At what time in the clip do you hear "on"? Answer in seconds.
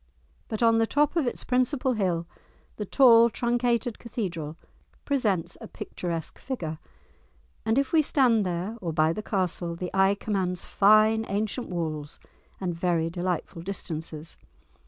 0.63-0.79